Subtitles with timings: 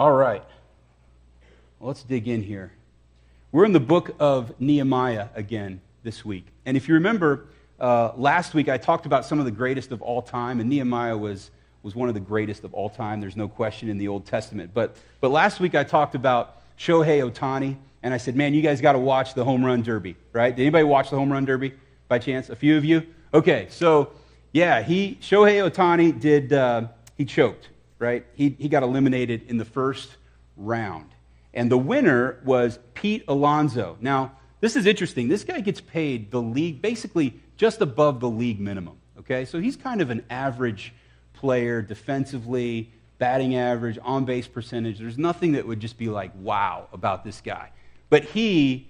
[0.00, 0.42] All right.
[1.78, 2.72] Let's dig in here.
[3.52, 6.46] We're in the book of Nehemiah again this week.
[6.64, 7.44] And if you remember,
[7.78, 11.18] uh, last week I talked about some of the greatest of all time, and Nehemiah
[11.18, 11.50] was,
[11.82, 13.20] was one of the greatest of all time.
[13.20, 14.70] There's no question in the Old Testament.
[14.72, 18.80] But, but last week I talked about Shohei Ohtani, and I said, man, you guys
[18.80, 20.56] got to watch the home run derby, right?
[20.56, 21.74] Did anybody watch the home run derby
[22.08, 22.48] by chance?
[22.48, 23.06] A few of you?
[23.34, 24.12] Okay, so
[24.52, 26.86] yeah, he, Shohei Ohtani did, uh,
[27.18, 27.68] he choked,
[28.00, 28.26] right?
[28.34, 30.16] He, he got eliminated in the first
[30.56, 31.10] round.
[31.54, 33.96] And the winner was Pete Alonso.
[34.00, 35.28] Now, this is interesting.
[35.28, 38.96] This guy gets paid the league, basically just above the league minimum.
[39.18, 40.92] Okay, so he's kind of an average
[41.34, 44.98] player defensively, batting average, on base percentage.
[44.98, 47.70] There's nothing that would just be like, wow, about this guy.
[48.08, 48.88] But he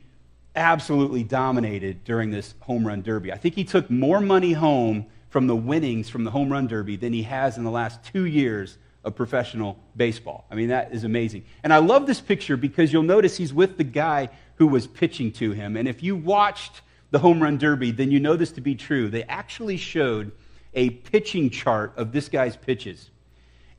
[0.55, 3.33] absolutely dominated during this home run derby.
[3.33, 6.97] I think he took more money home from the winnings from the home run derby
[6.97, 10.45] than he has in the last two years of professional baseball.
[10.51, 11.45] I mean, that is amazing.
[11.62, 15.32] And I love this picture because you'll notice he's with the guy who was pitching
[15.32, 15.76] to him.
[15.76, 19.09] And if you watched the home run derby, then you know this to be true.
[19.09, 20.32] They actually showed
[20.74, 23.10] a pitching chart of this guy's pitches.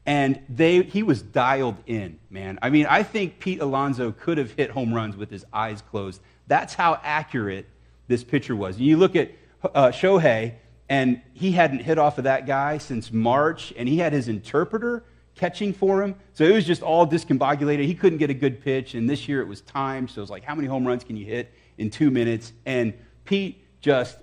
[0.05, 2.57] And they, he was dialed in, man.
[2.61, 6.19] I mean, I think Pete Alonso could have hit home runs with his eyes closed.
[6.47, 7.67] That's how accurate
[8.07, 8.79] this pitcher was.
[8.79, 9.31] You look at
[9.63, 10.55] uh, Shohei,
[10.89, 15.03] and he hadn't hit off of that guy since March, and he had his interpreter
[15.35, 16.15] catching for him.
[16.33, 17.85] So it was just all discombobulated.
[17.85, 20.07] He couldn't get a good pitch, and this year it was time.
[20.07, 22.53] So it was like, how many home runs can you hit in two minutes?
[22.65, 22.93] And
[23.25, 24.17] Pete just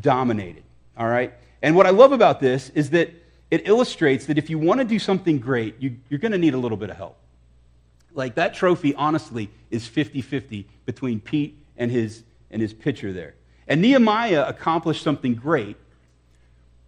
[0.00, 0.62] dominated.
[0.96, 1.32] All right?
[1.62, 3.10] And what I love about this is that
[3.50, 6.54] it illustrates that if you want to do something great, you, are going to need
[6.54, 7.16] a little bit of help.
[8.12, 13.34] Like that trophy, honestly, is 50 50 between Pete and his, and his pitcher there.
[13.66, 15.76] And Nehemiah accomplished something great,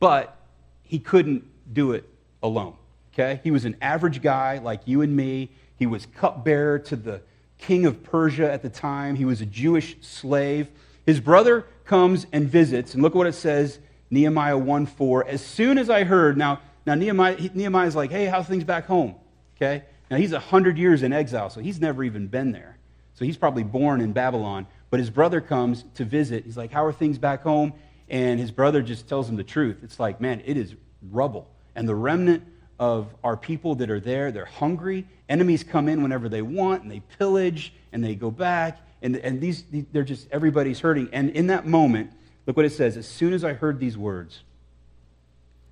[0.00, 0.36] but
[0.82, 2.08] he couldn't do it
[2.42, 2.74] alone.
[3.12, 3.40] Okay?
[3.44, 5.50] He was an average guy like you and me.
[5.76, 7.22] He was cupbearer to the
[7.58, 9.16] king of Persia at the time.
[9.16, 10.68] He was a Jewish slave.
[11.06, 13.78] His brother comes and visits, and look what it says
[14.10, 15.26] Nehemiah 1 4.
[15.26, 19.14] As soon as I heard, now, now Nehemiah, Nehemiah's like, hey, how's things back home?
[19.56, 19.84] Okay?
[20.10, 22.76] Now he's 100 years in exile, so he's never even been there.
[23.14, 24.66] So he's probably born in Babylon.
[24.90, 26.44] But his brother comes to visit.
[26.44, 27.72] He's like, how are things back home?
[28.08, 29.78] And his brother just tells him the truth.
[29.82, 30.74] It's like, man, it is
[31.10, 31.50] rubble.
[31.74, 32.44] And the remnant
[32.82, 34.32] of our people that are there.
[34.32, 35.06] They're hungry.
[35.28, 38.76] Enemies come in whenever they want, and they pillage, and they go back.
[39.02, 39.62] And, and these,
[39.92, 41.08] they're just, everybody's hurting.
[41.12, 42.10] And in that moment,
[42.44, 42.96] look what it says.
[42.96, 44.42] As soon as I heard these words,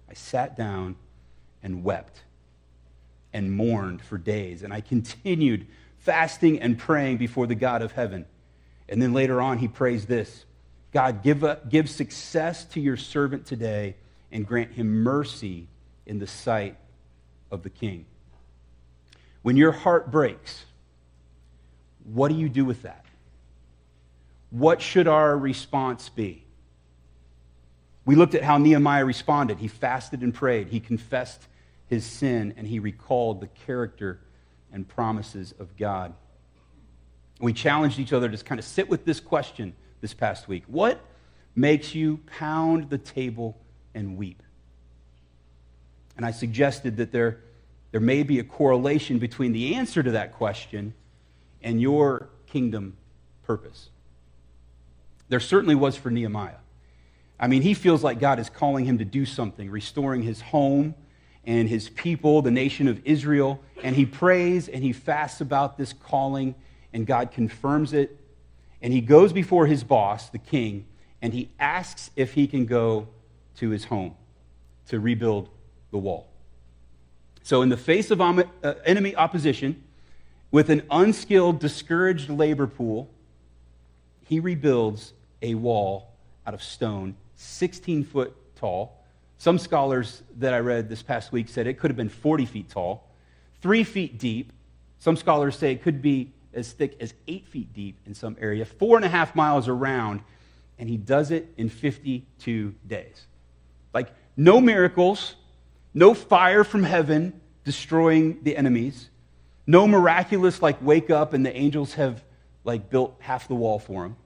[0.09, 0.95] I sat down
[1.65, 2.23] and wept
[3.33, 4.63] and mourned for days.
[4.63, 5.67] And I continued
[5.99, 8.25] fasting and praying before the God of heaven.
[8.89, 10.45] And then later on, he prays this
[10.93, 13.97] God, give, a, give success to your servant today
[14.31, 15.67] and grant him mercy
[16.07, 16.77] in the sight
[17.51, 18.07] of the king.
[19.43, 20.65] When your heart breaks,
[22.05, 23.05] what do you do with that?
[24.51, 26.45] What should our response be?
[28.05, 29.59] We looked at how Nehemiah responded.
[29.59, 31.47] He fasted and prayed, he confessed
[31.87, 34.21] his sin, and he recalled the character
[34.73, 36.15] and promises of God.
[37.41, 41.01] We challenged each other to kind of sit with this question this past week What
[41.55, 43.59] makes you pound the table
[43.95, 44.43] and weep?
[46.21, 47.39] And I suggested that there,
[47.93, 50.93] there may be a correlation between the answer to that question
[51.63, 52.99] and your kingdom
[53.43, 53.89] purpose.
[55.31, 56.59] There certainly was for Nehemiah.
[57.39, 60.95] I mean, he feels like God is calling him to do something, restoring his home
[61.47, 63.59] and his people, the nation of Israel.
[63.83, 66.55] And he prays and he fasts about this calling,
[66.93, 68.21] and God confirms it.
[68.83, 70.85] And he goes before his boss, the king,
[71.23, 73.09] and he asks if he can go
[73.57, 74.17] to his home
[74.89, 75.49] to rebuild
[75.91, 76.29] the wall.
[77.43, 78.43] So, in the face of uh,
[78.85, 79.83] enemy opposition,
[80.51, 83.09] with an unskilled, discouraged labor pool,
[84.27, 85.13] he rebuilds
[85.43, 86.13] a wall
[86.47, 88.97] out of stone, 16 foot tall.
[89.39, 92.69] Some scholars that I read this past week said it could have been 40 feet
[92.69, 93.09] tall,
[93.63, 94.53] three feet deep.
[94.99, 98.65] Some scholars say it could be as thick as eight feet deep in some area,
[98.65, 100.21] four and a half miles around,
[100.79, 103.27] and he does it in 52 days.
[103.95, 105.37] Like, no miracles,
[105.95, 109.09] no fire from heaven destroying the enemies.
[109.67, 112.25] No miraculous, like, wake up and the angels have,
[112.65, 114.17] like, built half the wall for him.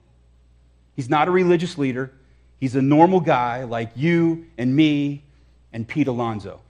[0.95, 2.11] He's not a religious leader.
[2.59, 5.23] He's a normal guy like you and me
[5.73, 6.61] and Pete Alonso.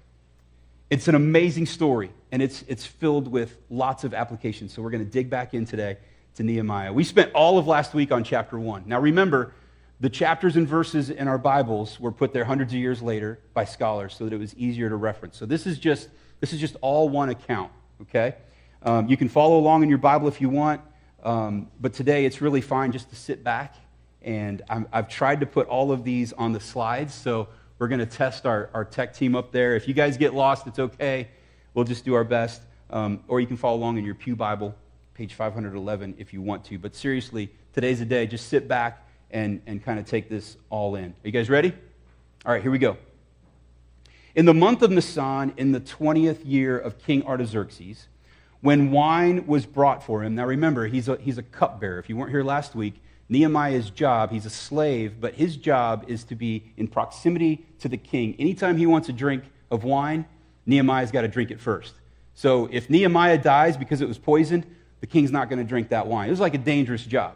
[0.89, 4.73] It's an amazing story, and it's, it's filled with lots of applications.
[4.73, 5.97] So we're going to dig back in today
[6.35, 6.91] to Nehemiah.
[6.91, 8.83] We spent all of last week on chapter one.
[8.87, 9.53] Now remember,
[9.99, 13.63] the chapters and verses in our Bibles were put there hundreds of years later by
[13.63, 15.37] scholars so that it was easier to reference.
[15.37, 16.09] So this is just,
[16.41, 17.71] this is just all one account,
[18.01, 18.35] okay?
[18.83, 20.81] Um, you can follow along in your Bible if you want,
[21.23, 23.75] um, but today it's really fine just to sit back.
[24.21, 27.47] And i have tried to put all of these on the slides, so
[27.79, 29.75] we're going to test our, our tech team up there.
[29.75, 31.29] If you guys get lost, it's okay.
[31.73, 32.61] We'll just do our best.
[32.89, 34.75] Um, or you can follow along in your Pew Bible,
[35.13, 36.79] page 511, if you want to.
[36.79, 38.27] But seriously, today's the day.
[38.27, 41.05] Just sit back and, and kind of take this all in.
[41.05, 41.73] Are you guys ready?
[42.45, 42.97] All right, here we go.
[44.35, 48.07] In the month of Nisan, in the 20th year of King Artaxerxes,
[48.61, 51.99] when wine was brought for him, now remember, he's a, he's a cupbearer.
[51.99, 56.23] If you weren't here last week, Nehemiah's job, he's a slave, but his job is
[56.25, 58.35] to be in proximity to the king.
[58.37, 60.25] Anytime he wants a drink of wine,
[60.65, 61.93] Nehemiah's got to drink it first.
[62.33, 64.65] So if Nehemiah dies because it was poisoned,
[64.99, 66.27] the king's not going to drink that wine.
[66.27, 67.35] It was like a dangerous job.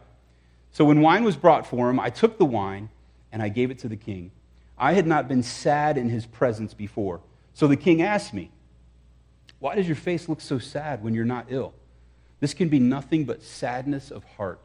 [0.71, 2.89] So when wine was brought for him, I took the wine
[3.31, 4.31] and I gave it to the king.
[4.77, 7.21] I had not been sad in his presence before.
[7.53, 8.51] So the king asked me,
[9.59, 11.73] Why does your face look so sad when you're not ill?
[12.39, 14.61] This can be nothing but sadness of heart.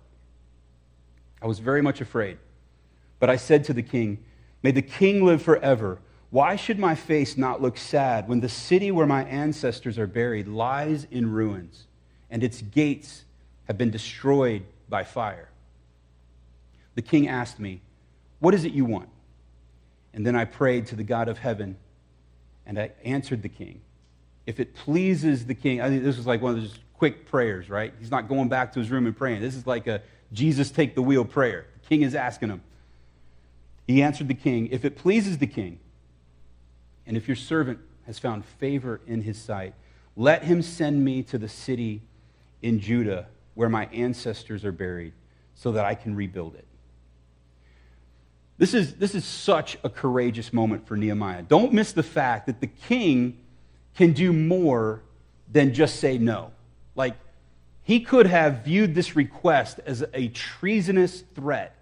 [1.43, 2.39] I was very much afraid.
[3.19, 4.25] But I said to the king,
[4.63, 5.99] May the king live forever.
[6.31, 10.49] Why should my face not look sad when the city where my ancestors are buried
[10.49, 11.87] lies in ruins
[12.31, 13.25] and its gates
[13.69, 15.49] have been destroyed by fire?
[16.95, 17.81] The king asked me,
[18.41, 19.09] What is it you want?
[20.13, 21.77] And then I prayed to the God of heaven,
[22.67, 23.81] and I answered the king.
[24.47, 27.69] If it pleases the king, I think this was like one of those quick prayers,
[27.69, 27.93] right?
[27.99, 29.41] He's not going back to his room and praying.
[29.41, 30.03] This is like a
[30.33, 31.67] Jesus take the wheel prayer.
[31.83, 32.63] The king is asking him.
[33.87, 35.79] He answered the king, If it pleases the king,
[37.07, 39.75] and if your servant has found favor in his sight,
[40.17, 42.03] let him send me to the city
[42.63, 45.13] in Judah where my ancestors are buried
[45.55, 46.67] so that I can rebuild it.
[48.57, 51.43] This is, this is such a courageous moment for Nehemiah.
[51.43, 53.39] Don't miss the fact that the king
[53.97, 55.03] can do more
[55.51, 56.53] than just say no.
[56.95, 57.17] Like,
[57.83, 61.77] he could have viewed this request as a treasonous threat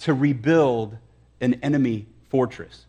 [0.00, 0.96] to rebuild
[1.40, 2.86] an enemy fortress.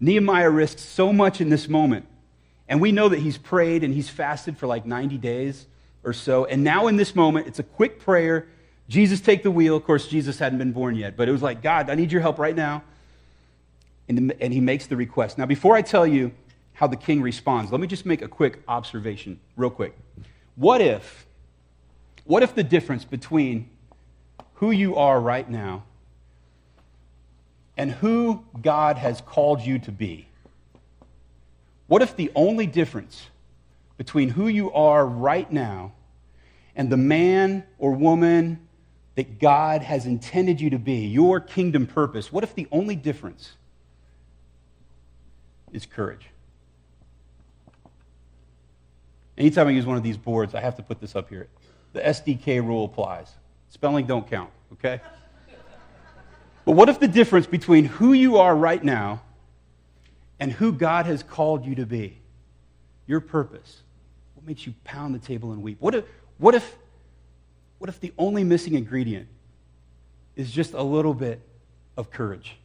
[0.00, 2.06] Nehemiah risks so much in this moment.
[2.68, 5.66] And we know that he's prayed and he's fasted for like 90 days
[6.04, 6.44] or so.
[6.44, 8.48] And now in this moment, it's a quick prayer
[8.88, 9.76] Jesus, take the wheel.
[9.76, 12.20] Of course, Jesus hadn't been born yet, but it was like, God, I need your
[12.20, 12.82] help right now.
[14.08, 15.38] And, and he makes the request.
[15.38, 16.32] Now, before I tell you
[16.74, 19.96] how the king responds, let me just make a quick observation, real quick.
[20.54, 21.26] What if,
[22.24, 23.68] what if the difference between
[24.54, 25.84] who you are right now
[27.76, 30.28] and who God has called you to be?
[31.88, 33.26] What if the only difference
[33.96, 35.92] between who you are right now
[36.74, 38.65] and the man or woman
[39.16, 43.52] that God has intended you to be, your kingdom purpose, what if the only difference
[45.72, 46.26] is courage?
[49.38, 51.48] Anytime I use one of these boards, I have to put this up here.
[51.94, 53.32] The SDK rule applies.
[53.70, 55.00] Spelling don't count, okay?
[56.66, 59.22] But what if the difference between who you are right now
[60.38, 62.18] and who God has called you to be,
[63.06, 63.82] your purpose,
[64.34, 65.78] what makes you pound the table and weep?
[65.80, 66.04] What if,
[66.38, 66.76] what if
[67.78, 69.28] what if the only missing ingredient
[70.34, 71.40] is just a little bit
[71.96, 72.56] of courage?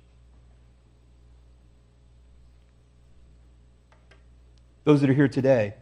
[4.83, 5.75] Those that are here today,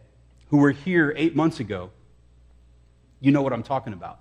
[0.48, 1.90] who were here eight months ago,
[3.20, 4.18] you know what I'm talking about.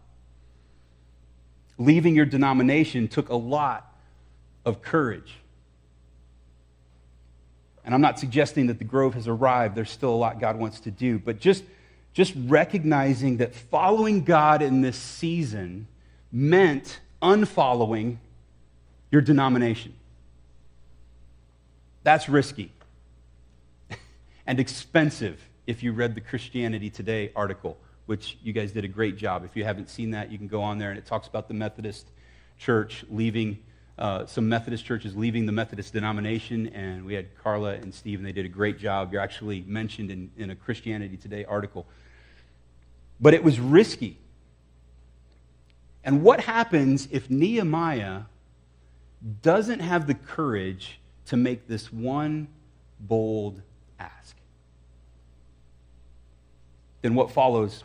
[1.77, 3.93] Leaving your denomination took a lot
[4.65, 5.36] of courage.
[7.84, 9.75] And I'm not suggesting that the grove has arrived.
[9.75, 11.17] There's still a lot God wants to do.
[11.17, 11.63] But just
[12.13, 15.88] just recognizing that following God in this season
[16.32, 18.18] meant unfollowing
[19.12, 19.94] your denomination.
[22.04, 22.72] That's risky
[24.48, 29.18] and expensive if you read the Christianity Today article, which you guys did a great
[29.18, 29.46] job.
[29.46, 31.54] If you haven't seen that, you can go on there and it talks about the
[31.54, 32.08] Methodist
[32.58, 33.60] Church leaving,
[34.00, 36.68] uh, some Methodist churches leaving the Methodist denomination.
[36.68, 39.12] And we had Carla and Steve, and they did a great job.
[39.12, 41.86] You're actually mentioned in, in a Christianity Today article.
[43.20, 44.18] But it was risky.
[46.06, 48.22] And what happens if Nehemiah
[49.41, 52.48] doesn't have the courage to make this one
[53.01, 53.62] bold
[54.00, 54.38] ask?
[57.01, 57.84] Then what follows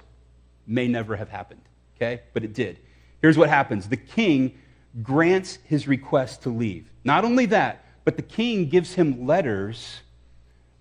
[0.65, 1.63] may never have happened,
[1.97, 2.23] okay?
[2.33, 2.79] But it did.
[3.21, 4.57] Here's what happens the king
[5.03, 6.91] grants his request to leave.
[7.05, 10.01] Not only that, but the king gives him letters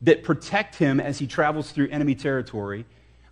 [0.02, 2.86] that protect him as he travels through enemy territory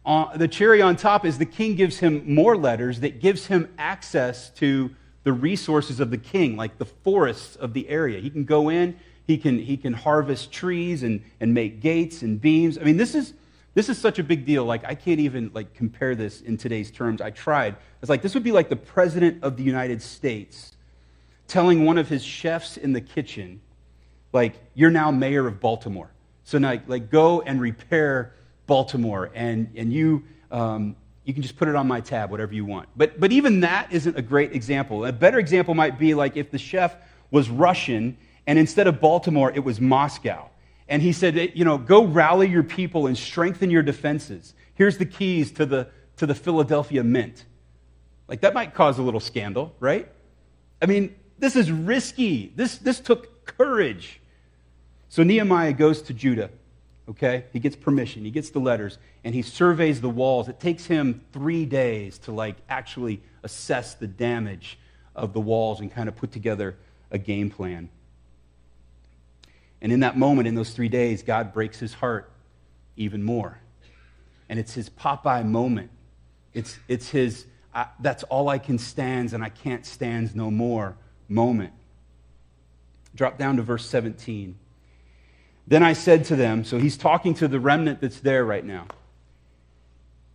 [0.05, 3.71] uh, the cherry on top is the king gives him more letters that gives him
[3.77, 4.89] access to
[5.23, 8.19] the resources of the king, like the forests of the area.
[8.19, 8.97] He can go in,
[9.27, 12.79] he can, he can harvest trees and, and make gates and beams.
[12.79, 13.33] I mean, this is,
[13.73, 14.65] This is such a big deal.
[14.65, 17.21] Like, I can't even like compare this in today's terms.
[17.21, 17.77] I tried.
[18.01, 20.75] It's like this would be like the president of the United States
[21.47, 23.61] telling one of his chefs in the kitchen,
[24.31, 26.09] like, you're now mayor of Baltimore.
[26.45, 28.33] So now, like, go and repair
[28.67, 32.63] Baltimore, and, and you, um, you can just put it on my tab, whatever you
[32.63, 32.87] want.
[32.95, 35.03] But, but even that isn't a great example.
[35.05, 36.95] A better example might be like if the chef
[37.31, 40.49] was Russian, and instead of Baltimore, it was Moscow.
[40.91, 44.53] And he said, you know, go rally your people and strengthen your defenses.
[44.75, 47.45] Here's the keys to the, to the Philadelphia Mint.
[48.27, 50.07] Like, that might cause a little scandal, right?
[50.81, 52.53] I mean, this is risky.
[52.55, 54.19] This, this took courage.
[55.09, 56.51] So Nehemiah goes to Judah
[57.11, 57.45] okay?
[57.53, 60.49] He gets permission, he gets the letters, and he surveys the walls.
[60.49, 64.79] It takes him three days to, like, actually assess the damage
[65.15, 66.75] of the walls and kind of put together
[67.11, 67.89] a game plan.
[69.81, 72.31] And in that moment, in those three days, God breaks his heart
[72.95, 73.59] even more.
[74.47, 75.89] And it's his Popeye moment.
[76.53, 77.45] It's, it's his,
[77.99, 80.97] that's all I can stand and I can't stand no more
[81.27, 81.73] moment.
[83.15, 84.55] Drop down to verse 17.
[85.67, 88.87] Then I said to them, so he's talking to the remnant that's there right now.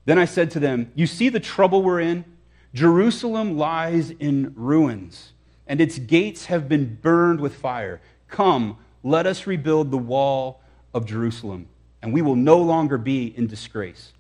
[0.07, 2.25] Then I said to them, You see the trouble we're in?
[2.73, 5.33] Jerusalem lies in ruins,
[5.67, 8.01] and its gates have been burned with fire.
[8.29, 10.61] Come, let us rebuild the wall
[10.93, 11.69] of Jerusalem,
[12.03, 14.13] and we will no longer be in disgrace.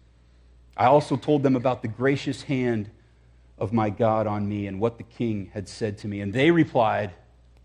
[0.77, 2.91] I also told them about the gracious hand
[3.59, 6.21] of my God on me and what the king had said to me.
[6.21, 7.11] And they replied,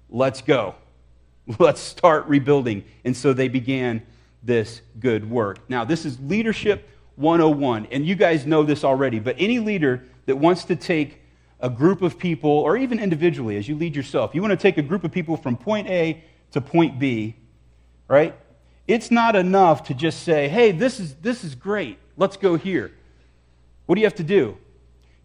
[0.09, 0.73] Let's go.
[1.59, 2.85] Let's start rebuilding.
[3.05, 4.01] And so they began
[4.41, 5.59] this good work.
[5.69, 7.87] Now, this is leadership 101.
[7.91, 11.21] And you guys know this already, but any leader that wants to take
[11.59, 14.79] a group of people, or even individually as you lead yourself, you want to take
[14.79, 17.35] a group of people from point A to point B,
[18.07, 18.35] right?
[18.87, 21.97] It's not enough to just say, hey, this is, this is great.
[22.17, 22.91] Let's go here.
[23.85, 24.57] What do you have to do?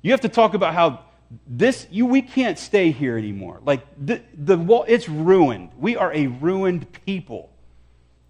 [0.03, 1.01] You have to talk about how
[1.47, 3.61] this you we can't stay here anymore.
[3.65, 5.71] Like the, the wall it's ruined.
[5.79, 7.51] We are a ruined people.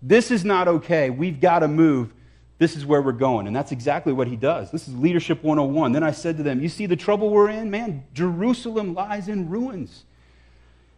[0.01, 1.11] This is not okay.
[1.11, 2.15] We've got to move.
[2.59, 3.47] This is where we're going.
[3.47, 4.71] And that's exactly what he does.
[4.71, 7.71] This is leadership 101 then i said to them you see the trouble we're in?
[7.71, 10.05] Man jerusalem lies in ruins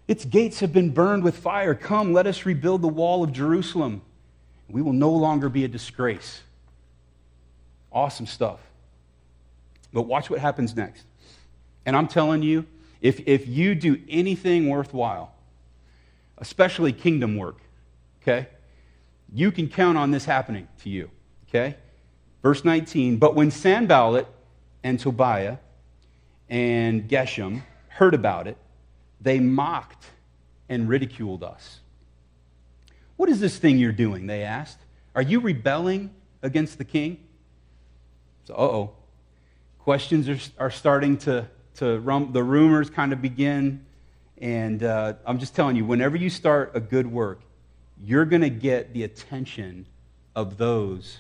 [0.08, 1.74] its gates have been burned with fire.
[1.74, 4.00] Come let us rebuild the wall of jerusalem.
[4.68, 6.40] We will no longer be a disgrace.
[7.92, 8.60] Awesome stuff.
[9.92, 11.04] But watch what happens next.
[11.86, 12.66] And I'm telling you,
[13.00, 15.34] if, if you do anything worthwhile,
[16.38, 17.58] especially kingdom work,
[18.22, 18.48] okay,
[19.32, 21.10] you can count on this happening to you,
[21.48, 21.76] okay?
[22.42, 24.26] Verse 19, but when Sanballat
[24.82, 25.58] and Tobiah
[26.48, 28.56] and Geshem heard about it,
[29.20, 30.06] they mocked
[30.68, 31.80] and ridiculed us.
[33.16, 34.26] What is this thing you're doing?
[34.26, 34.78] They asked.
[35.14, 36.10] Are you rebelling
[36.42, 37.18] against the king?
[38.44, 38.92] So, uh oh.
[39.78, 41.48] Questions are, are starting to
[41.78, 43.84] to rum, the rumors kind of begin.
[44.38, 47.40] And uh, I'm just telling you, whenever you start a good work,
[48.04, 49.87] you're going to get the attention
[50.37, 51.18] of those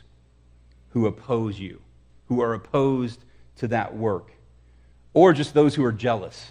[0.90, 1.80] who oppose you,
[2.26, 3.24] who are opposed
[3.56, 4.32] to that work,
[5.14, 6.50] or just those who are jealous,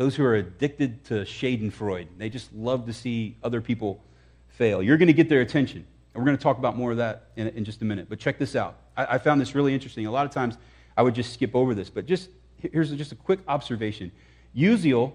[0.00, 2.06] those who are addicted to Schadenfreude.
[2.16, 4.02] They just love to see other people
[4.48, 4.82] fail.
[4.82, 5.84] You're going to get their attention.
[6.14, 8.06] And we're going to talk about more of that in, in just a minute.
[8.08, 8.78] But check this out.
[8.96, 10.06] I, I found this really interesting.
[10.06, 10.56] A lot of times
[10.96, 14.10] I would just skip over this, but just here's just a quick observation.
[14.56, 15.12] Uzziel,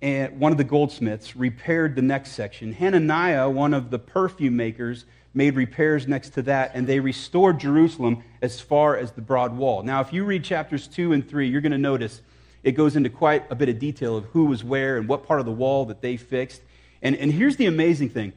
[0.00, 2.72] and one of the goldsmiths, repaired the next section.
[2.72, 8.24] Hananiah, one of the perfume makers, made repairs next to that, and they restored Jerusalem
[8.40, 9.82] as far as the broad wall.
[9.82, 12.22] Now, if you read chapters 2 and 3, you're going to notice
[12.62, 15.40] it goes into quite a bit of detail of who was where and what part
[15.40, 16.60] of the wall that they fixed.
[17.02, 18.32] And, and here's the amazing thing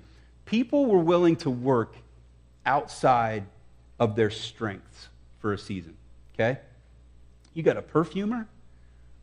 [0.46, 1.96] people were willing to work
[2.66, 3.46] outside
[4.00, 5.10] of their strengths
[5.40, 5.96] for a season,
[6.36, 6.60] okay?
[7.54, 8.48] You got a perfumer,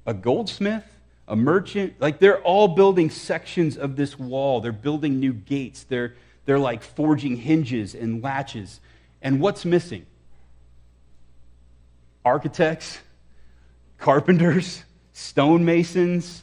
[0.06, 0.84] a goldsmith,
[1.28, 1.94] a merchant.
[2.00, 4.60] Like they're all building sections of this wall.
[4.60, 5.84] They're building new gates.
[5.84, 6.14] They're,
[6.44, 8.80] they're like forging hinges and latches.
[9.22, 10.06] And what's missing?
[12.24, 12.98] Architects,
[13.98, 14.84] carpenters,
[15.18, 16.42] stonemasons.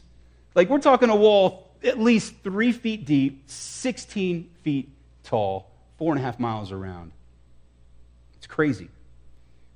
[0.53, 4.89] Like we're talking a wall at least three feet deep, 16 feet
[5.23, 7.11] tall, four and a half miles around.
[8.37, 8.89] It's crazy.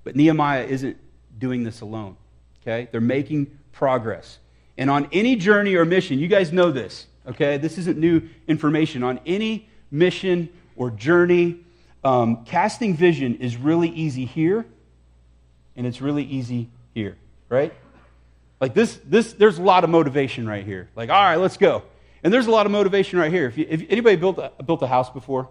[0.04, 0.98] But Nehemiah isn't
[1.38, 2.18] doing this alone.
[2.62, 2.90] Okay?
[2.92, 4.40] They're making progress.
[4.78, 7.58] And on any journey or mission, you guys know this, okay?
[7.58, 9.04] This isn't new information.
[9.04, 11.60] On any mission or journey,
[12.04, 14.66] um, casting vision is really easy here,
[15.76, 17.18] and it's really easy here,
[17.50, 17.74] right?
[18.60, 20.90] Like this, this, there's a lot of motivation right here.
[20.96, 21.84] Like, all right, let's go.
[22.24, 23.48] And there's a lot of motivation right here.
[23.48, 25.50] If, you, if anybody built a, built a house before,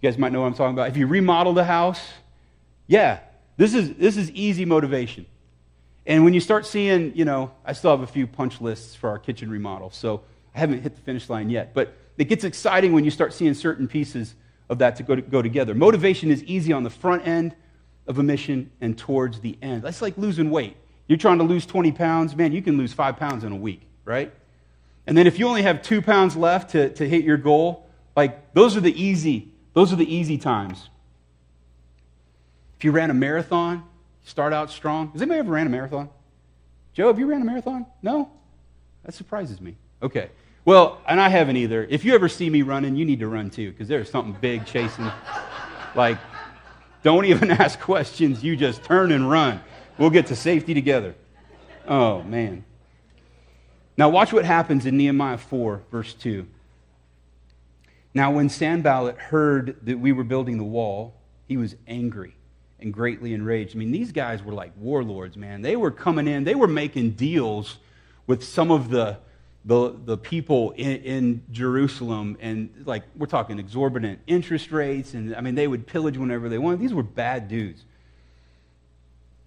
[0.00, 0.88] you guys might know what I'm talking about.
[0.88, 2.00] If you remodeled a house,
[2.86, 3.20] Yeah,
[3.56, 5.26] this is, this is easy motivation.
[6.06, 9.08] And when you start seeing, you know, I still have a few punch lists for
[9.08, 10.22] our kitchen remodel, so
[10.54, 11.72] I haven't hit the finish line yet.
[11.72, 14.34] But it gets exciting when you start seeing certain pieces
[14.68, 15.74] of that to go, to go together.
[15.74, 17.56] Motivation is easy on the front end
[18.06, 19.82] of a mission and towards the end.
[19.82, 20.76] That's like losing weight.
[21.06, 23.82] You're trying to lose 20 pounds, man, you can lose five pounds in a week,
[24.04, 24.32] right?
[25.06, 28.54] And then if you only have two pounds left to, to hit your goal, like
[28.54, 30.88] those are the easy, those are the easy times.
[32.78, 33.84] If you ran a marathon,
[34.24, 35.10] start out strong.
[35.12, 36.08] Has anybody ever ran a marathon?
[36.94, 37.86] Joe, have you ran a marathon?
[38.02, 38.30] No?
[39.04, 39.76] That surprises me.
[40.02, 40.30] Okay.
[40.64, 41.86] Well, and I haven't either.
[41.90, 44.64] If you ever see me running, you need to run too, because there's something big
[44.64, 45.10] chasing.
[45.94, 46.18] like,
[47.02, 48.42] don't even ask questions.
[48.42, 49.60] You just turn and run.
[49.98, 51.14] We'll get to safety together.
[51.86, 52.64] Oh, man.
[53.96, 56.46] Now, watch what happens in Nehemiah 4, verse 2.
[58.12, 61.14] Now, when Sanballat heard that we were building the wall,
[61.46, 62.34] he was angry
[62.80, 63.74] and greatly enraged.
[63.74, 65.62] I mean, these guys were like warlords, man.
[65.62, 67.78] They were coming in, they were making deals
[68.26, 69.18] with some of the,
[69.64, 75.40] the, the people in, in Jerusalem, and like, we're talking exorbitant interest rates, and I
[75.40, 76.80] mean, they would pillage whenever they wanted.
[76.80, 77.84] These were bad dudes.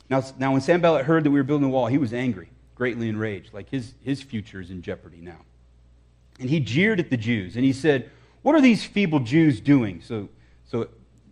[0.10, 3.10] Now, now when Sanballat heard that we were building a wall, he was angry greatly
[3.10, 5.40] enraged, like his, his future is in jeopardy now.
[6.40, 8.12] And he jeered at the Jews, and he said,
[8.44, 10.02] What are these feeble Jews doing?
[10.02, 10.30] So,
[10.70, 10.88] so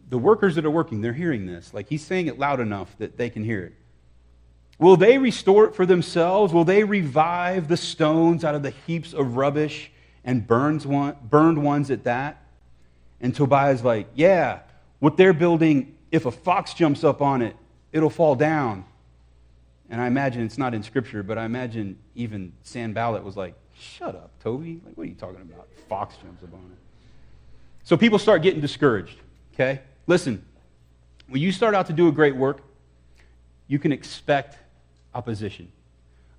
[0.09, 1.71] the workers that are working, they're hearing this.
[1.73, 3.73] Like he's saying it loud enough that they can hear it.
[4.79, 6.51] Will they restore it for themselves?
[6.51, 9.91] Will they revive the stones out of the heaps of rubbish
[10.23, 12.43] and burns one, burned ones at that?
[13.21, 14.61] And Tobiah's like, Yeah,
[14.97, 17.55] what they're building, if a fox jumps up on it,
[17.95, 18.83] it'll fall down.
[19.89, 24.15] And I imagine it's not in Scripture, but I imagine even Sanballat was like, Shut
[24.15, 24.79] up, Toby.
[24.85, 25.67] Like, what are you talking about?
[25.89, 26.77] Fox jumps up on it.
[27.83, 29.17] So people start getting discouraged,
[29.53, 29.81] okay?
[30.07, 30.45] Listen,
[31.27, 32.61] when you start out to do a great work,
[33.67, 34.57] you can expect
[35.13, 35.69] opposition.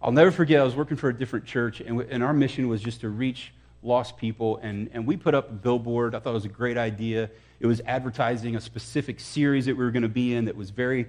[0.00, 2.80] I'll never forget, I was working for a different church, and, and our mission was
[2.80, 3.52] just to reach
[3.82, 4.56] lost people.
[4.62, 6.14] And, and we put up a billboard.
[6.14, 7.30] I thought it was a great idea.
[7.60, 10.70] It was advertising a specific series that we were going to be in that was
[10.70, 11.06] very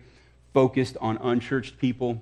[0.58, 2.20] focused on unchurched people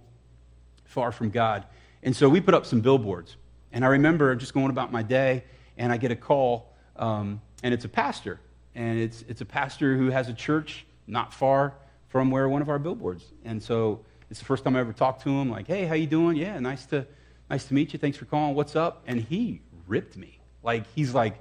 [0.84, 1.64] far from God.
[2.04, 3.38] And so we put up some billboards.
[3.72, 5.46] And I remember just going about my day,
[5.78, 8.42] and I get a call, um, and it's a pastor.
[8.76, 11.76] And it's, it's a pastor who has a church not far
[12.10, 13.24] from where one of our billboards.
[13.46, 16.06] And so it's the first time I ever talked to him, like, hey, how you
[16.06, 16.36] doing?
[16.36, 17.08] Yeah, nice to,
[17.50, 18.00] nice to meet you.
[18.00, 18.54] Thanks for calling.
[18.54, 19.02] What's up?
[19.08, 20.40] And he ripped me.
[20.62, 21.36] Like, he's like,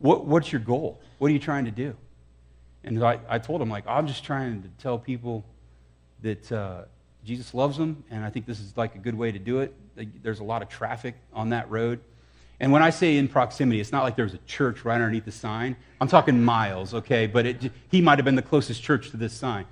[0.00, 1.00] what, what's your goal?
[1.16, 1.96] What are you trying to do?
[2.84, 5.42] And I, I told him, like, I'm just trying to tell people
[6.22, 6.82] that uh,
[7.24, 9.74] Jesus loves them, and I think this is like a good way to do it.
[10.22, 12.00] There's a lot of traffic on that road.
[12.58, 15.26] And when I say in proximity, it's not like there was a church right underneath
[15.26, 15.76] the sign.
[16.00, 17.26] I'm talking miles, okay?
[17.26, 19.66] But it, he might have been the closest church to this sign.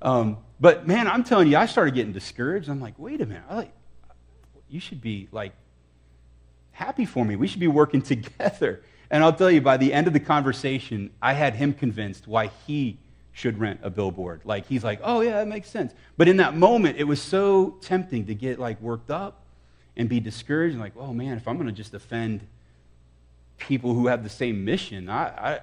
[0.00, 2.68] Um, but man, I'm telling you, I started getting discouraged.
[2.68, 3.44] I'm like, wait a minute.
[3.50, 3.72] Like,
[4.68, 5.52] you should be like
[6.70, 7.36] happy for me.
[7.36, 8.82] We should be working together.
[9.10, 12.50] And I'll tell you, by the end of the conversation, I had him convinced why
[12.66, 12.98] he
[13.32, 14.42] should rent a billboard.
[14.44, 15.92] Like he's like, oh yeah, that makes sense.
[16.16, 19.42] But in that moment, it was so tempting to get like worked up
[19.96, 22.46] and be discouraged and like, oh man, if I'm to just offend
[23.58, 25.60] people who have the same mission, I, I,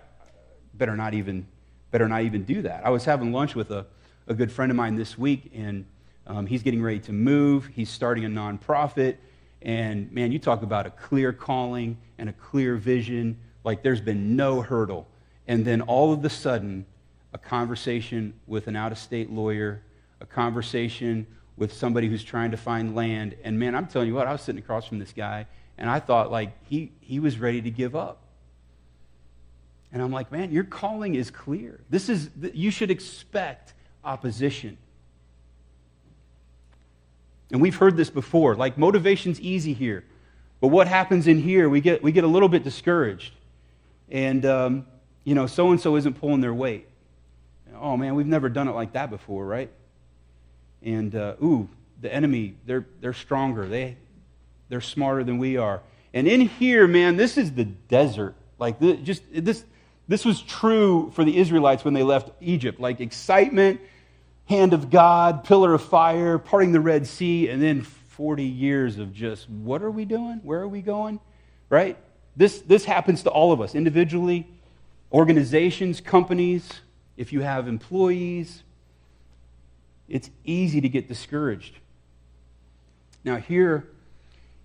[0.73, 1.45] better not even
[1.91, 2.85] better not even do that.
[2.85, 3.85] I was having lunch with a,
[4.27, 5.85] a good friend of mine this week, and
[6.27, 7.67] um, he's getting ready to move.
[7.73, 9.17] He's starting a nonprofit,
[9.61, 13.37] and man, you talk about a clear calling and a clear vision.
[13.63, 15.07] Like there's been no hurdle,
[15.47, 16.85] and then all of a sudden
[17.33, 19.81] a conversation with an out of state lawyer,
[20.19, 23.35] a conversation with somebody who's trying to find land.
[23.43, 25.45] And man, I'm telling you what, I was sitting across from this guy,
[25.77, 28.21] and I thought like he, he was ready to give up.
[29.91, 31.79] And I'm like, man, your calling is clear.
[31.89, 34.77] This is, you should expect opposition.
[37.51, 38.55] And we've heard this before.
[38.55, 40.05] Like, motivation's easy here.
[40.61, 43.33] But what happens in here, we get, we get a little bit discouraged.
[44.11, 44.85] And, um,
[45.23, 46.88] you know, so and so isn't pulling their weight
[47.81, 49.69] oh man, we've never done it like that before, right?
[50.81, 51.69] And uh, ooh,
[52.01, 53.67] the enemy, they're, they're stronger.
[53.67, 53.97] They,
[54.69, 55.81] they're smarter than we are.
[56.13, 58.35] And in here, man, this is the desert.
[58.57, 59.63] Like, the, just this,
[60.07, 62.79] this was true for the Israelites when they left Egypt.
[62.79, 63.79] Like, excitement,
[64.45, 69.13] hand of God, pillar of fire, parting the Red Sea, and then 40 years of
[69.13, 70.39] just, what are we doing?
[70.43, 71.19] Where are we going?
[71.69, 71.97] Right?
[72.35, 74.47] This, this happens to all of us individually,
[75.11, 76.69] organizations, companies,
[77.19, 78.63] if you have employees,
[80.07, 81.77] it's easy to get discouraged.
[83.25, 83.89] Now, here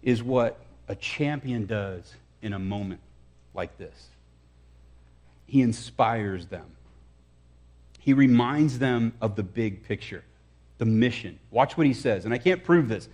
[0.04, 3.00] is what a champion does in a moment
[3.54, 4.08] like this
[5.46, 6.66] he inspires them,
[7.98, 10.22] he reminds them of the big picture,
[10.78, 11.40] the mission.
[11.50, 12.24] Watch what he says.
[12.24, 13.08] And I can't prove this,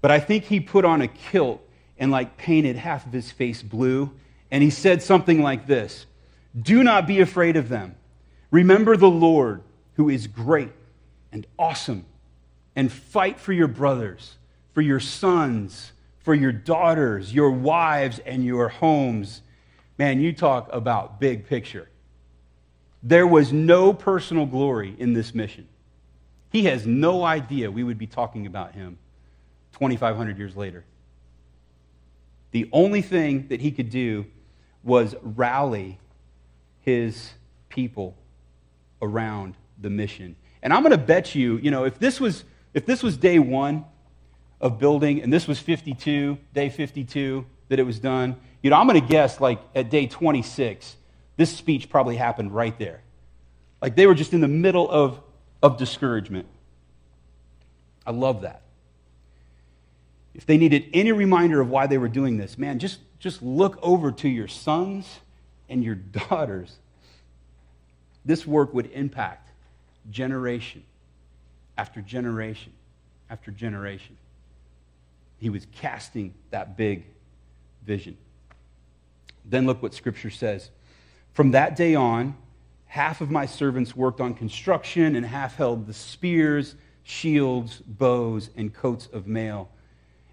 [0.00, 1.60] but I think he put on a kilt
[1.98, 4.12] and like painted half of his face blue.
[4.52, 6.06] And he said something like this
[6.62, 7.96] Do not be afraid of them.
[8.50, 9.62] Remember the Lord,
[9.94, 10.72] who is great
[11.32, 12.04] and awesome,
[12.74, 14.36] and fight for your brothers,
[14.72, 19.42] for your sons, for your daughters, your wives, and your homes.
[19.98, 21.88] Man, you talk about big picture.
[23.02, 25.68] There was no personal glory in this mission.
[26.50, 28.98] He has no idea we would be talking about him
[29.74, 30.84] 2,500 years later.
[32.52, 34.26] The only thing that he could do
[34.82, 35.98] was rally
[36.82, 37.32] his
[37.68, 38.16] people
[39.02, 40.36] around the mission.
[40.62, 43.38] And I'm going to bet you, you know, if this was if this was day
[43.38, 43.84] 1
[44.60, 48.86] of building and this was 52, day 52 that it was done, you know, I'm
[48.86, 50.96] going to guess like at day 26
[51.36, 53.02] this speech probably happened right there.
[53.80, 55.20] Like they were just in the middle of,
[55.62, 56.46] of discouragement.
[58.06, 58.62] I love that.
[60.34, 63.78] If they needed any reminder of why they were doing this, man, just, just look
[63.82, 65.20] over to your sons
[65.68, 65.94] and your
[66.28, 66.76] daughters.
[68.26, 69.48] This work would impact
[70.10, 70.82] generation
[71.78, 72.72] after generation
[73.30, 74.16] after generation.
[75.38, 77.04] He was casting that big
[77.84, 78.16] vision.
[79.44, 80.70] Then look what Scripture says.
[81.32, 82.36] From that day on,
[82.86, 88.72] half of my servants worked on construction, and half held the spears, shields, bows, and
[88.72, 89.68] coats of mail.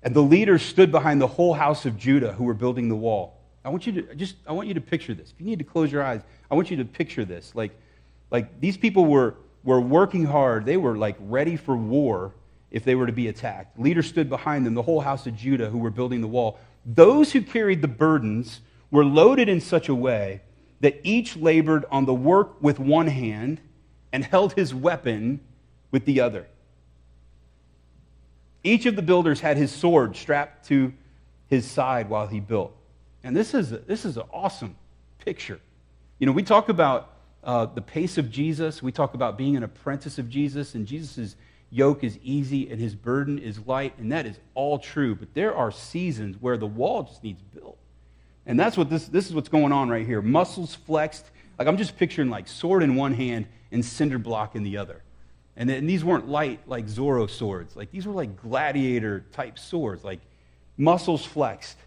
[0.01, 3.39] And the leaders stood behind the whole house of Judah who were building the wall.
[3.65, 5.32] I want you to just I want you to picture this.
[5.32, 7.56] If you need to close your eyes, I want you to picture this.
[7.56, 7.71] Like,
[8.34, 10.65] like these people were, were working hard.
[10.65, 12.34] They were like ready for war
[12.72, 13.80] if they were to be attacked.
[13.80, 16.60] Leaders stood behind them, the whole house of Judah who were building the wall.
[16.86, 20.41] Those who carried the burdens were loaded in such a way
[20.82, 23.62] that each labored on the work with one hand
[24.12, 25.39] and held his weapon
[25.91, 26.48] with the other.
[28.63, 30.91] Each of the builders had his sword strapped to
[31.48, 32.76] his side while he built.
[33.24, 34.76] And this is, a, this is an awesome
[35.19, 35.60] picture.
[36.17, 37.12] You know, we talk about
[37.43, 41.36] uh, the pace of Jesus, we talk about being an apprentice of Jesus, and Jesus'
[41.73, 45.15] yoke is easy and his burden is light, and that is all true.
[45.15, 47.77] But there are seasons where the wall just needs built.
[48.45, 50.21] And that's what this, this is what's going on right here.
[50.21, 51.25] Muscles flexed.
[51.58, 55.01] Like I'm just picturing like sword in one hand and cinder block in the other.
[55.56, 57.75] And, and these weren't light like Zorro swords.
[57.75, 60.19] Like these were like gladiator type swords, like
[60.77, 61.77] muscles flexed.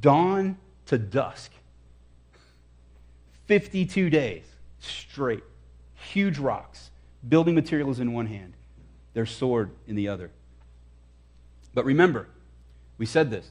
[0.00, 1.52] Dawn to dusk.
[3.48, 4.44] 52 days
[4.78, 5.42] straight.
[5.94, 6.90] Huge rocks.
[7.28, 8.52] Building materials in one hand,
[9.12, 10.30] their sword in the other.
[11.74, 12.28] But remember,
[12.96, 13.50] we said this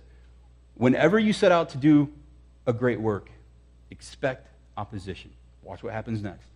[0.75, 2.09] Whenever you set out to do
[2.65, 3.29] a great work,
[3.91, 5.31] expect opposition.
[5.63, 6.47] Watch what happens next.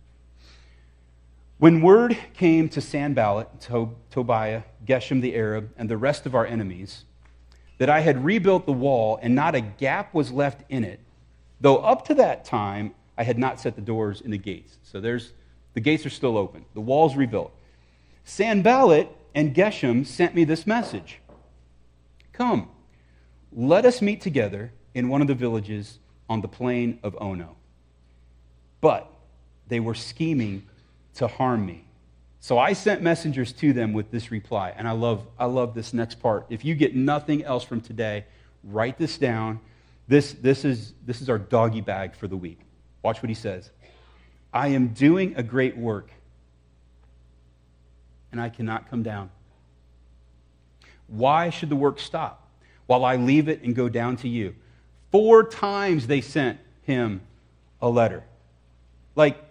[1.58, 6.46] When word came to Sanballat, to- Tobiah, Geshem the Arab, and the rest of our
[6.46, 7.04] enemies
[7.78, 11.00] that I had rebuilt the wall and not a gap was left in it,
[11.60, 14.78] though up to that time I had not set the doors in the gates.
[14.82, 15.30] So there's
[15.74, 16.64] the gates are still open.
[16.74, 17.52] The wall's rebuilt.
[18.24, 21.20] Sanballat and Geshem sent me this message.
[22.32, 22.68] Come,
[23.52, 27.54] let us meet together in one of the villages on the plain of Ono.
[28.80, 29.08] But
[29.68, 30.66] they were scheming
[31.14, 31.84] to harm me.
[32.40, 34.74] So I sent messengers to them with this reply.
[34.76, 36.44] And I love, I love this next part.
[36.50, 38.24] If you get nothing else from today,
[38.64, 39.60] write this down.
[40.08, 42.58] This, this, is, this is our doggy bag for the week.
[43.02, 43.70] Watch what he says.
[44.52, 46.10] I am doing a great work,
[48.30, 49.30] and I cannot come down.
[51.08, 52.42] Why should the work stop?
[52.92, 54.54] while I leave it and go down to you.
[55.10, 57.22] Four times they sent him
[57.80, 58.22] a letter.
[59.14, 59.42] Like,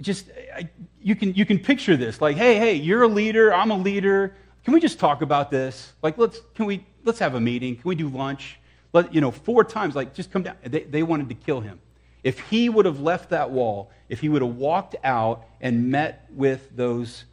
[0.00, 0.68] just, I,
[1.02, 2.20] you, can, you can picture this.
[2.20, 4.36] Like, hey, hey, you're a leader, I'm a leader.
[4.64, 5.92] Can we just talk about this?
[6.02, 7.74] Like, let's, can we, let's have a meeting.
[7.74, 8.58] Can we do lunch?
[8.94, 10.56] Let, you know, four times, like, just come down.
[10.62, 11.80] They, they wanted to kill him.
[12.22, 16.26] If he would have left that wall, if he would have walked out and met
[16.30, 17.24] with those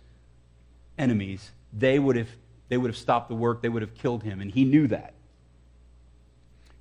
[0.98, 2.28] enemies, they would have
[2.68, 5.14] they would have stopped the work, they would have killed him, and he knew that.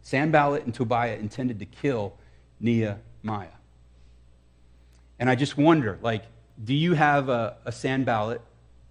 [0.02, 2.14] Sanballat and Tobiah intended to kill
[2.60, 3.48] Nehemiah.
[5.18, 6.22] And I just wonder, like,
[6.62, 8.40] do you have a, a Sanballat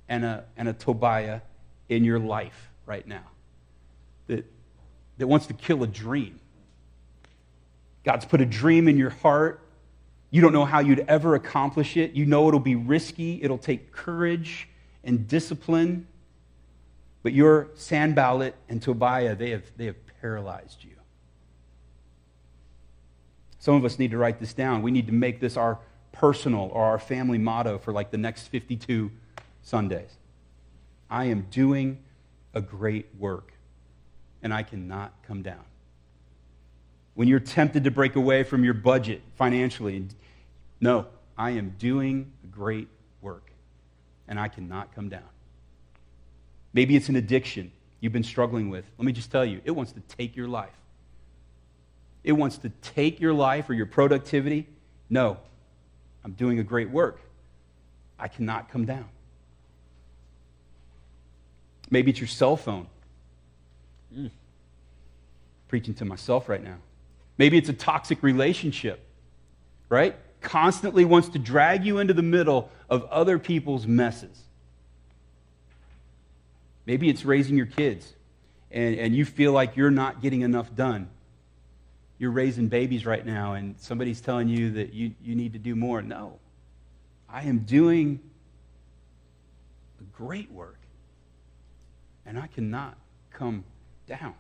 [0.10, 1.40] and a, and a Tobiah
[1.88, 3.32] in your life right now
[4.28, 4.46] that,
[5.20, 6.40] that wants to kill a dream?
[8.04, 9.62] God's put a dream in your heart.
[10.32, 12.14] You don't know how you'd ever accomplish it.
[12.14, 14.68] You know it'll be risky, it'll take courage
[15.04, 16.08] and discipline.
[17.22, 20.96] But your Sanballat and Tobiah, they have, they have paralyzed you.
[23.60, 24.82] Some of us need to write this down.
[24.82, 25.80] We need to make this our
[26.12, 29.12] personal or our family motto for like the next 52
[29.62, 30.18] Sundays.
[31.10, 32.00] I am doing
[32.54, 33.54] a great work,
[34.42, 35.64] and I cannot come down.
[37.16, 40.08] When you're tempted to break away from your budget financially,
[40.80, 42.88] no, I am doing great
[43.22, 43.52] work,
[44.28, 45.28] and I cannot come down.
[46.74, 48.86] Maybe it's an addiction you've been struggling with.
[48.98, 50.70] Let me just tell you, it wants to take your life.
[52.24, 54.68] It wants to take your life or your productivity.
[55.10, 55.38] No,
[56.24, 57.22] I'm doing a great work.
[58.18, 59.06] I cannot come down.
[61.90, 62.88] Maybe it's your cell phone.
[64.16, 64.32] Mm.
[65.68, 66.78] Preaching to myself right now.
[67.38, 69.00] Maybe it's a toxic relationship,
[69.88, 70.16] right?
[70.42, 74.44] Constantly wants to drag you into the middle of other people's messes.
[76.86, 78.14] Maybe it's raising your kids
[78.72, 81.08] and, and you feel like you're not getting enough done.
[82.18, 85.76] You're raising babies right now and somebody's telling you that you, you need to do
[85.76, 86.02] more.
[86.02, 86.40] No.
[87.30, 88.20] I am doing
[90.00, 90.80] the great work
[92.26, 92.98] and I cannot
[93.32, 93.64] come
[94.10, 94.34] down.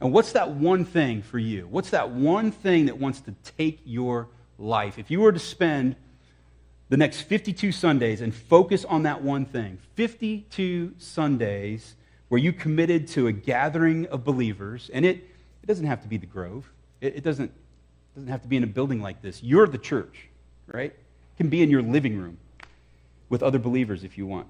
[0.00, 1.66] And what's that one thing for you?
[1.68, 4.28] What's that one thing that wants to take your
[4.58, 4.98] life?
[4.98, 5.96] If you were to spend
[6.90, 11.96] the next 52 Sundays and focus on that one thing, 52 Sundays
[12.28, 15.16] where you committed to a gathering of believers, and it,
[15.62, 18.56] it doesn't have to be the Grove, it, it doesn't, it doesn't have to be
[18.56, 19.42] in a building like this.
[19.42, 20.28] You're the church,
[20.66, 20.90] right?
[20.90, 22.38] It can be in your living room
[23.28, 24.48] with other believers if you want.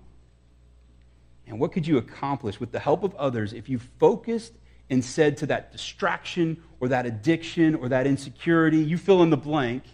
[1.46, 4.54] And what could you accomplish with the help of others if you focused
[4.90, 9.36] and said to that distraction or that addiction or that insecurity, you fill in the
[9.36, 9.84] blank,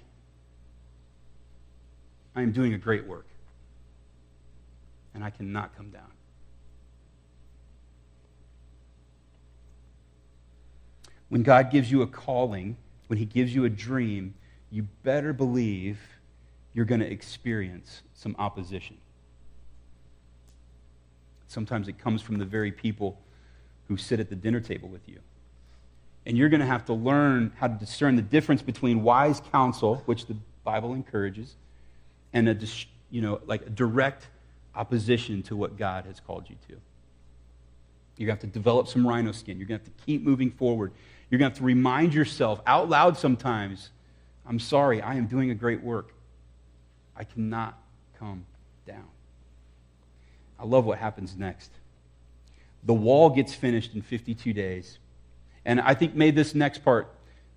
[2.34, 3.26] I am doing a great work.
[5.14, 6.10] And I cannot come down.
[11.28, 14.34] When God gives you a calling, when He gives you a dream,
[14.70, 15.98] you better believe
[16.72, 18.96] you're going to experience some opposition.
[21.50, 23.18] Sometimes it comes from the very people
[23.88, 25.18] who sit at the dinner table with you.
[26.24, 30.02] And you're going to have to learn how to discern the difference between wise counsel,
[30.06, 31.56] which the Bible encourages,
[32.32, 32.56] and a,
[33.10, 34.28] you know, like a direct
[34.76, 36.76] opposition to what God has called you to.
[38.16, 39.58] You're going to have to develop some rhino skin.
[39.58, 40.92] You're going to have to keep moving forward.
[41.28, 43.90] You're going to have to remind yourself out loud sometimes
[44.46, 46.12] I'm sorry, I am doing a great work.
[47.16, 47.76] I cannot
[48.18, 48.46] come
[48.86, 49.06] down.
[50.60, 51.70] I love what happens next.
[52.84, 54.98] The wall gets finished in 52 days.
[55.64, 57.08] And I think may this next part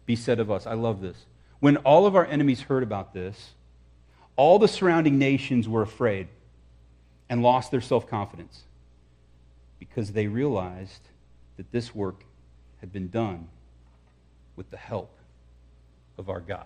[0.06, 0.66] be said of us.
[0.66, 1.26] I love this.
[1.60, 3.52] When all of our enemies heard about this,
[4.36, 6.28] all the surrounding nations were afraid
[7.30, 8.64] and lost their self confidence
[9.80, 11.02] because they realized
[11.58, 12.24] that this work
[12.82, 13.48] had been done
[14.56, 15.16] with the help
[16.18, 16.66] of our God.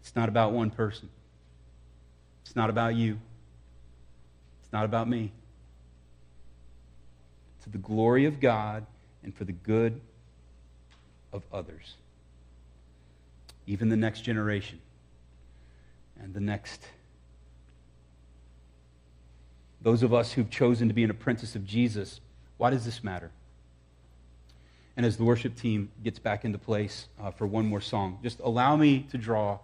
[0.00, 1.10] It's not about one person.
[2.48, 3.18] It's not about you.
[4.62, 5.32] It's not about me.
[7.64, 8.86] To the glory of God
[9.22, 10.00] and for the good
[11.30, 11.96] of others.
[13.66, 14.80] Even the next generation
[16.18, 16.88] and the next.
[19.82, 22.18] Those of us who've chosen to be an apprentice of Jesus,
[22.56, 23.30] why does this matter?
[24.96, 28.40] And as the worship team gets back into place uh, for one more song, just
[28.40, 29.58] allow me to draw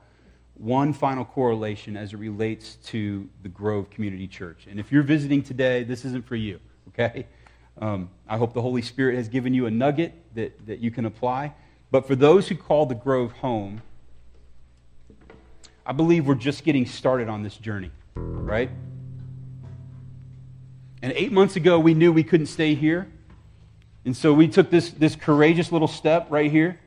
[0.54, 4.66] one final correlation as it relates to the Grove Community Church.
[4.70, 7.26] And if you're visiting today, this isn't for you, okay?
[7.78, 11.06] Um, I hope the Holy Spirit has given you a nugget that, that you can
[11.06, 11.54] apply.
[11.90, 13.82] But for those who call the Grove home,
[15.84, 18.70] I believe we're just getting started on this journey, right?
[21.02, 23.08] And eight months ago, we knew we couldn't stay here.
[24.04, 26.78] And so we took this, this courageous little step right here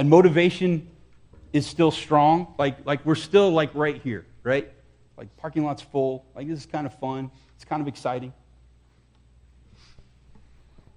[0.00, 0.88] and motivation
[1.52, 2.54] is still strong.
[2.58, 4.72] Like, like we're still like right here, right?
[5.18, 6.24] Like parking lot's full.
[6.34, 7.30] Like this is kind of fun.
[7.56, 8.32] It's kind of exciting.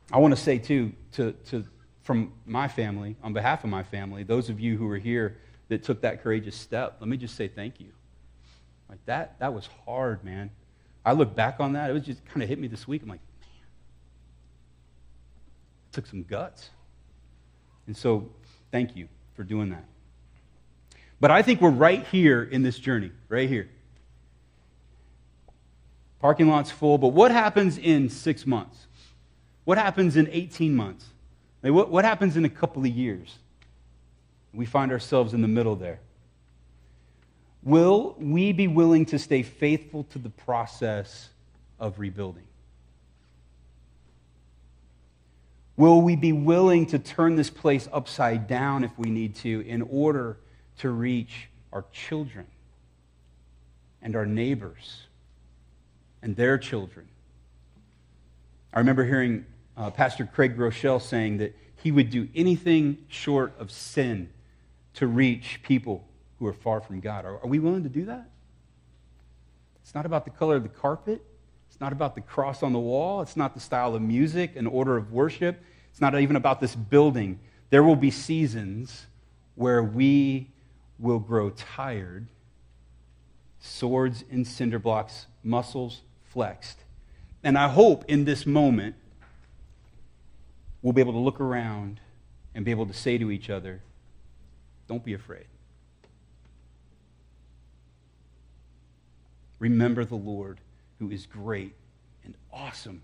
[0.09, 1.65] I want to say too, to, to
[2.03, 5.37] from my family, on behalf of my family, those of you who are here
[5.67, 7.91] that took that courageous step, let me just say thank you.
[8.87, 10.49] Like that, that was hard, man.
[11.05, 13.03] I look back on that, it was just kind of hit me this week.
[13.03, 13.49] I'm like, man,
[15.89, 16.69] it took some guts.
[17.85, 18.31] And so
[18.73, 19.85] Thank you for doing that.
[21.19, 23.69] But I think we're right here in this journey, right here.
[26.19, 28.87] Parking lot's full, but what happens in six months?
[29.65, 31.05] What happens in 18 months?
[31.61, 33.37] what, what happens in a couple of years?
[34.55, 35.99] We find ourselves in the middle there.
[37.61, 41.29] Will we be willing to stay faithful to the process
[41.79, 42.47] of rebuilding?
[45.75, 49.81] Will we be willing to turn this place upside down if we need to in
[49.81, 50.37] order
[50.79, 52.45] to reach our children
[54.01, 55.07] and our neighbors
[56.21, 57.07] and their children?
[58.71, 63.71] I remember hearing uh, Pastor Craig Groeschel saying that he would do anything short of
[63.71, 64.29] sin
[64.95, 66.07] to reach people
[66.37, 67.25] who are far from God.
[67.25, 68.29] Are, are we willing to do that?
[69.81, 71.23] It's not about the color of the carpet.
[71.73, 73.23] It's not about the cross on the wall.
[73.23, 75.59] It's not the style of music and order of worship.
[75.89, 77.39] It's not even about this building.
[77.71, 79.07] There will be seasons
[79.55, 80.51] where we
[80.99, 82.27] will grow tired,
[83.59, 86.77] swords in cinder blocks, muscles flexed.
[87.43, 88.93] And I hope in this moment
[90.83, 91.99] we'll be able to look around
[92.53, 93.81] and be able to say to each other,
[94.87, 95.47] don't be afraid.
[99.57, 100.59] Remember the Lord
[101.03, 101.73] who is great
[102.23, 103.01] and awesome.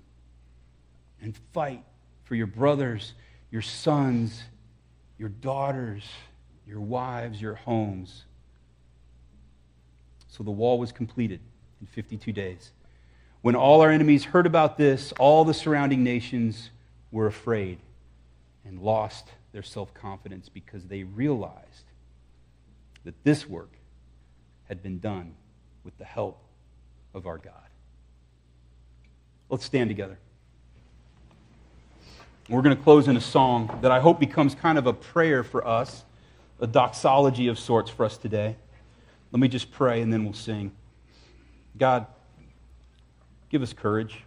[1.21, 1.83] And fight
[2.23, 3.13] for your brothers,
[3.51, 4.43] your sons,
[5.17, 6.03] your daughters,
[6.65, 8.23] your wives, your homes.
[10.29, 11.41] So the wall was completed
[11.81, 12.71] in 52 days.
[13.41, 16.69] When all our enemies heard about this, all the surrounding nations
[17.11, 17.79] were afraid
[18.63, 21.85] and lost their self confidence because they realized
[23.03, 23.71] that this work
[24.67, 25.33] had been done
[25.83, 26.41] with the help
[27.13, 27.68] of our God.
[29.49, 30.19] Let's stand together.
[32.49, 35.43] We're going to close in a song that I hope becomes kind of a prayer
[35.43, 36.03] for us,
[36.59, 38.55] a doxology of sorts for us today.
[39.31, 40.71] Let me just pray and then we'll sing.
[41.77, 42.07] God,
[43.49, 44.23] give us courage.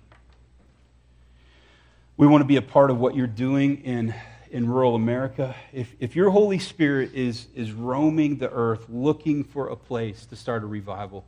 [2.17, 4.15] We want to be a part of what you're doing in,
[4.51, 5.55] in rural America.
[5.73, 10.37] If, if your Holy Spirit is, is roaming the earth looking for a place to
[10.37, 11.25] start a revival,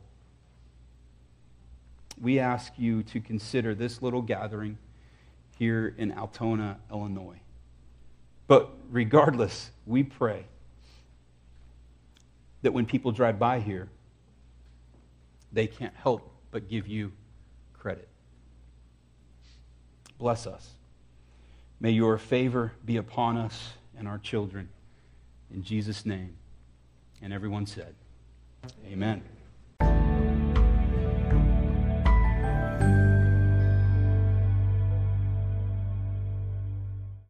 [2.19, 4.77] we ask you to consider this little gathering
[5.57, 7.39] here in Altona, Illinois.
[8.47, 10.45] But regardless, we pray
[12.61, 13.89] that when people drive by here,
[15.51, 17.11] they can't help but give you
[17.73, 18.07] credit.
[20.17, 20.69] Bless us.
[21.79, 24.69] May your favor be upon us and our children.
[25.53, 26.35] In Jesus' name.
[27.21, 27.95] And everyone said,
[28.87, 29.23] Amen.